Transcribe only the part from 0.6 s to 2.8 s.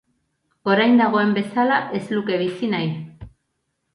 Orain dagoen bezala, ez luke bizi